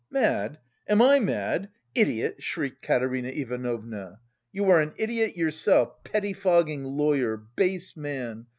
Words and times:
Mad? 0.09 0.57
Am 0.87 0.99
I 0.99 1.19
mad? 1.19 1.69
Idiot!" 1.93 2.41
shrieked 2.41 2.81
Katerina 2.81 3.27
Ivanovna. 3.29 4.19
"You 4.51 4.65
are 4.71 4.81
an 4.81 4.93
idiot 4.97 5.37
yourself, 5.37 6.03
pettifogging 6.03 6.83
lawyer, 6.83 7.37
base 7.37 7.95
man! 7.95 8.47